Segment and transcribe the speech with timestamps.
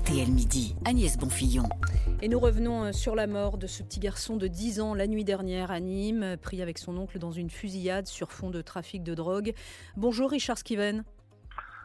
[0.00, 1.64] RTL Midi, Agnès Bonfillon.
[2.22, 5.06] Et nous revenons euh, sur la mort de ce petit garçon de 10 ans la
[5.06, 9.02] nuit dernière à Nîmes, pris avec son oncle dans une fusillade sur fond de trafic
[9.02, 9.52] de drogue.
[9.98, 11.04] Bonjour Richard Skiven.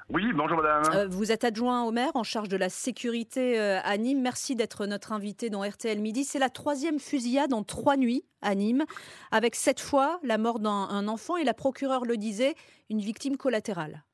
[0.08, 0.84] Oui, bonjour madame.
[0.96, 4.22] Euh, vous êtes adjoint au maire en charge de la sécurité euh, à Nîmes.
[4.22, 6.24] Merci d'être notre invité dans RTL Midi.
[6.24, 8.86] C'est la troisième fusillade en trois nuits à Nîmes,
[9.32, 12.56] avec cette fois la mort d'un enfant et la procureure le disait,
[12.90, 14.06] une victime collatérale.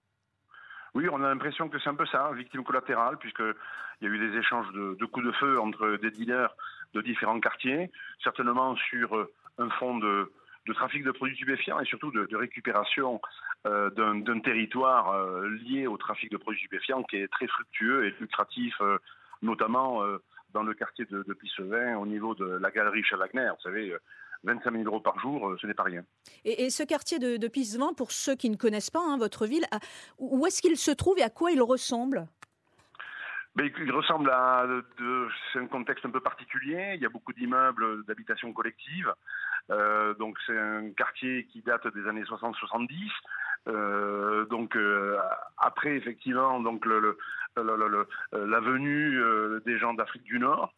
[0.93, 3.53] Oui, on a l'impression que c'est un peu ça, victime collatérale, puisqu'il
[4.01, 6.53] y a eu des échanges de, coups de feu entre des dealers
[6.93, 7.89] de différents quartiers,
[8.21, 10.29] certainement sur euh, un fond de,
[10.73, 13.21] trafic de produits stupéfiants et surtout de, récupération
[13.65, 18.15] euh, d'un territoire euh, lié au trafic de produits stupéfiants qui est très fructueux et
[18.19, 18.75] lucratif,
[19.41, 20.03] notamment
[20.53, 23.49] dans le quartier de, de Pissevin, au niveau de la galerie Chavagner.
[23.55, 23.95] Vous savez,
[24.43, 26.03] 25 000 euros par jour, euh, ce n'est pas rien.
[26.45, 29.65] Et, ce quartier de, de pour ceux qui ne connaissent pas hein, votre ville,
[30.17, 32.27] où est-ce qu'il se trouve et à quoi il ressemble?
[33.55, 34.65] Ben, il ressemble à.
[35.51, 36.93] c'est un contexte un peu particulier.
[36.95, 39.13] Il y a beaucoup d'immeubles d'habitation collective.
[39.69, 43.09] Euh, donc c'est un quartier qui date des années 60-70.
[43.67, 44.75] Euh, donc
[45.57, 47.17] après effectivement donc le,
[47.57, 49.19] la venue
[49.65, 50.73] des gens d'Afrique du Nord.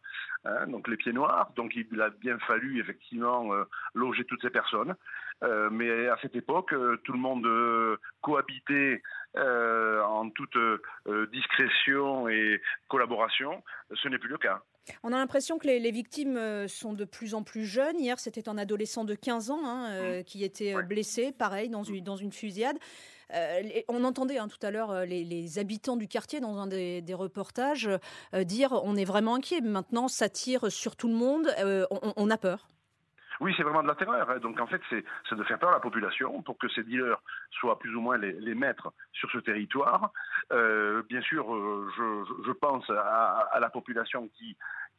[0.46, 1.52] Hein, donc les pieds noirs.
[1.56, 4.94] Donc il a bien fallu effectivement euh, loger toutes ces personnes.
[5.42, 7.46] Euh, mais à cette époque, euh, tout le monde
[8.20, 9.02] cohabitait
[9.36, 10.56] en toute
[11.32, 13.62] discrétion et collaboration.
[13.92, 14.62] Ce n'est plus le cas.
[15.02, 17.98] On a l'impression que les, victimes sont de plus en plus jeunes.
[17.98, 20.24] Hier, c'était un adolescent de 15 ans hein, mmh.
[20.24, 22.76] qui était blessé, pareil, dans une, dans une fusillade.
[23.32, 27.02] Euh, on entendait hein, tout à l'heure euh, les, habitants du quartier dans un des,
[27.14, 27.88] reportages
[28.34, 29.60] euh, dire on est vraiment inquiet.
[29.60, 31.48] Maintenant, ça tire sur tout le monde.
[32.16, 32.66] On, a peur.
[33.40, 34.30] Oui, c'est vraiment de la terreur.
[34.30, 34.38] Hein.
[34.38, 37.78] Donc en fait, c'est de faire peur à la population pour que ces dealers soient
[37.78, 40.12] plus ou moins les, maîtres sur ce territoire.
[40.50, 41.46] bien sûr,
[41.96, 44.56] je, pense à, la population qui,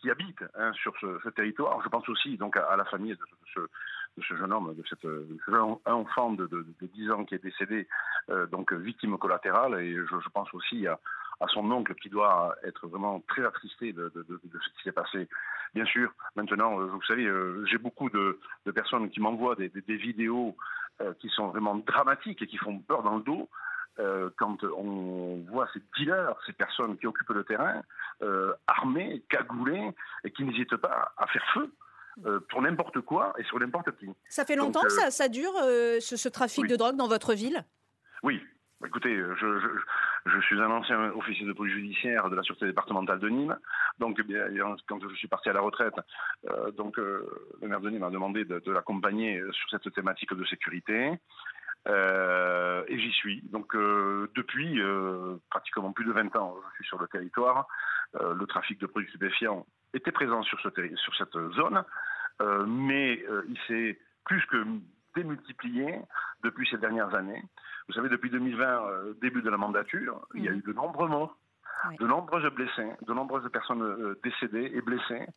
[0.10, 1.82] habite hein, sur ce, territoire.
[1.84, 3.60] Je pense aussi donc à, la famille de, ce,
[4.18, 5.08] de ce jeune homme, de cette
[5.48, 7.88] jeune enfant de, de, 10 ans qui est décédé,
[8.30, 9.82] euh, donc victime collatérale.
[9.82, 11.00] Et je, pense aussi à,
[11.50, 15.28] son oncle qui doit être vraiment très attristé de, ce qui s'est passé.
[15.74, 18.40] Bien sûr, maintenant, euh, vous savez, euh, j'ai beaucoup de,
[18.74, 20.56] personnes qui m'envoient des, vidéos
[21.20, 23.50] qui sont vraiment dramatiques et qui font peur dans le dos.
[24.38, 27.82] quand on voit ces dealers, ces personnes qui occupent le terrain,
[28.68, 29.92] armés, cagoulés,
[30.24, 31.70] et qui n'hésitent pas à faire feu
[32.26, 34.08] euh, pour n'importe quoi et sur n'importe qui.
[34.30, 37.34] Ça fait longtemps que ça, euh, ça, dure, euh, ce, trafic de drogue dans votre
[37.34, 37.66] ville?
[38.24, 38.42] Oui.
[38.86, 39.80] Écoutez, je,
[40.26, 43.58] je, suis un ancien officier de police judiciaire de la sûreté départementale de Nîmes.
[44.00, 45.96] Donc, eh quand je suis parti à la retraite,
[46.74, 47.28] donc le
[47.64, 51.14] maire de Nîmes m'a demandé de, l'accompagner sur cette thématique de sécurité.
[51.88, 53.42] et j'y suis.
[53.50, 54.80] Donc depuis
[55.50, 57.68] pratiquement plus de 20 ans, je suis sur le territoire.
[58.14, 61.84] le trafic de produits stupéfiants était présent sur, ce, sur cette zone,
[62.42, 64.66] euh, mais euh, il s'est plus que
[65.16, 66.00] démultiplié
[66.44, 67.42] depuis ces dernières années.
[67.88, 70.58] Vous savez, depuis 2020, euh, début de la mandature, il y a mmh.
[70.58, 71.38] eu de nombreux morts,
[72.00, 75.28] de nombreuses blessés, de nombreuses personnes décédées et blessées.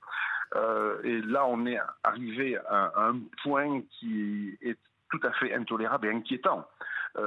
[1.05, 4.79] et là, on est arrivé à, un point qui est
[5.11, 6.67] tout à fait intolérable et inquiétant,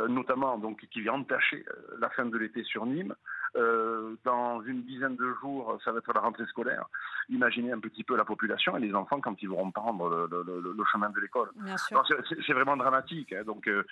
[0.09, 1.63] notamment donc qui vient entacher
[1.99, 3.13] la fin de l'été sur Nîmes,
[3.57, 6.85] euh, dans une dizaine de jours, ça va être la rentrée scolaire.
[7.29, 11.09] Imaginez un petit peu la population et les enfants quand ils vont prendre le, chemin
[11.09, 11.49] de l'école.
[12.45, 13.33] C'est vraiment dramatique.
[13.33, 13.43] Hein.
[13.43, 13.83] donc, euh,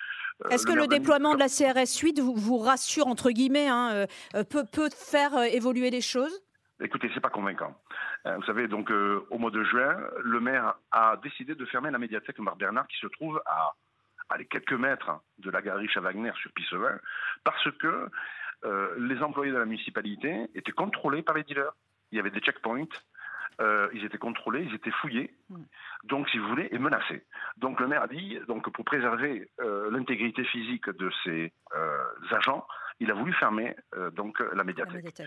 [0.48, 4.44] est-ce que le déploiement de la CRS 8 vous, vous rassure entre guillemets, hein, euh,
[4.44, 6.42] peut, peut faire évoluer les choses?
[6.82, 7.76] Écoutez, c'est pas convaincant.
[8.24, 12.38] vous savez, donc au mois de juin, le maire a décidé de fermer la médiathèque
[12.38, 13.74] Marc Bernard qui se trouve à,
[14.30, 16.98] à quelques mètres de la galerie Chavagner sur Pissevin,
[17.44, 18.08] parce que
[18.64, 21.72] euh, les employés de la municipalité étaient contrôlés par les dealers.
[22.12, 22.84] Il y avait des checkpoints.
[23.60, 25.34] Euh, ils étaient contrôlés, ils étaient fouillés,
[26.04, 27.26] donc si vous voulez, et menacés.
[27.58, 31.52] Donc le maire a dit, donc pour préserver euh, l'intégrité physique de ces
[32.30, 32.66] agents,
[33.00, 33.76] il a voulu fermer
[34.12, 35.22] donc la médiathèque.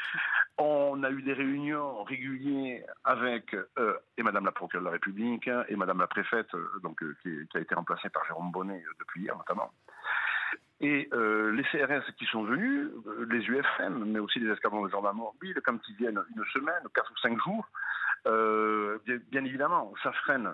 [0.58, 3.56] On a eu des réunions régulières avec
[4.18, 7.62] et Madame la procureure de la République et Madame la préfète, donc qui, qui, a
[7.62, 9.72] été remplacée par Jérôme Bonnet depuis hier notamment.
[10.84, 14.92] Et euh, les CRS qui sont venus, euh, les UFM, mais aussi les escadrons de
[14.92, 17.66] gendarmes mobiles, quand ils viennent une semaine, quatre ou cinq jours,
[18.28, 19.00] euh,
[19.32, 20.54] bien, évidemment, ça freine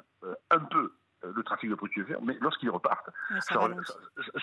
[0.51, 0.93] un peu
[1.23, 3.59] le trafic de produits mais lorsqu'ils repartent, ça,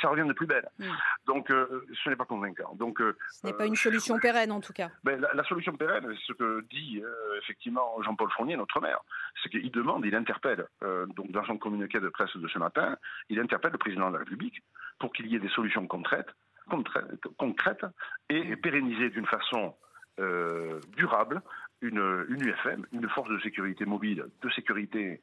[0.08, 0.68] revient de plus belle.
[0.78, 0.90] Hmm.
[1.26, 2.74] Donc, ce n'est pas convaincant.
[2.74, 4.90] Donc, ce n'est pas une solution pérenne, en tout cas.
[5.04, 7.02] Ben, la, solution pérenne, c'est ce que dit
[7.38, 9.00] effectivement Jean-Paul Fournier, notre maire,
[9.42, 10.66] c'est qu'il demande, il interpelle,
[11.16, 12.96] donc dans son communiqué de presse de ce matin,
[13.28, 14.62] il interpelle le président de la République
[14.98, 16.30] pour qu'il y ait des solutions concrètes,
[16.68, 17.86] concrètes, concrètes
[18.28, 19.74] et pérennisées d'une façon
[20.96, 21.42] durable,
[21.82, 25.20] une, une UFM, une force de sécurité mobile, de sécurité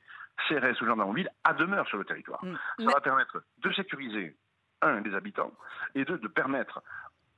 [0.47, 2.43] CRS ou gendarmerie à demeure sur le territoire.
[2.43, 2.55] Mm.
[2.79, 4.35] Ça va permettre de sécuriser,
[4.81, 5.51] un, les habitants,
[5.95, 6.81] et deux, de permettre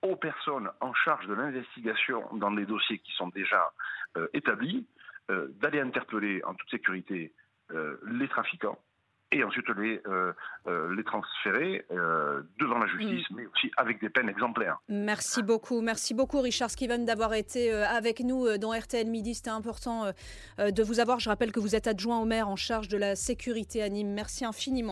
[0.02, 3.74] aux personnes en charge de l'investigation dans des dossiers qui sont déjà
[4.18, 4.88] euh, établis
[5.32, 7.34] euh, d'aller interpeller en toute sécurité
[7.72, 8.78] euh, les trafiquants
[9.36, 10.02] et ensuite les,
[10.68, 11.86] les transférer
[12.60, 13.36] devant la justice, mm.
[13.36, 14.78] mais aussi avec des peines exemplaires.
[14.90, 15.82] Merci beaucoup.
[15.82, 19.36] Merci beaucoup, Richard Skiven, d'avoir été avec nous dans RTL Midi.
[19.36, 20.12] C'était important
[20.58, 21.20] de vous avoir.
[21.20, 24.14] Je rappelle que vous êtes adjoint au maire en charge de la sécurité à Nîmes.
[24.14, 24.86] Merci infiniment.